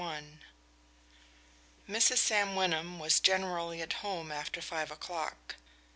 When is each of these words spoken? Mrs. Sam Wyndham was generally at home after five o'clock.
Mrs. 1.87 2.17
Sam 2.17 2.55
Wyndham 2.55 2.97
was 2.97 3.19
generally 3.19 3.83
at 3.83 3.93
home 4.01 4.31
after 4.31 4.59
five 4.59 4.89
o'clock. 4.89 5.57